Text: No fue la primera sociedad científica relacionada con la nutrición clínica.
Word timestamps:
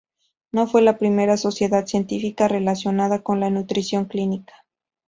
No 0.51 0.65
fue 0.65 0.81
la 0.81 0.97
primera 0.97 1.37
sociedad 1.37 1.85
científica 1.85 2.47
relacionada 2.47 3.21
con 3.21 3.39
la 3.39 3.51
nutrición 3.51 4.05
clínica. 4.05 4.55